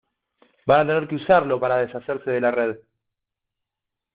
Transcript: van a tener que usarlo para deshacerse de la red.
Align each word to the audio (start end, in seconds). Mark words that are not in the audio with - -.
van 0.65 0.79
a 0.79 0.87
tener 0.87 1.07
que 1.07 1.13
usarlo 1.13 1.59
para 1.59 1.77
deshacerse 1.77 2.31
de 2.31 2.41
la 2.41 2.49
red. 2.49 2.77